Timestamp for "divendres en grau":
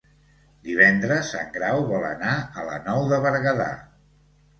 0.67-1.81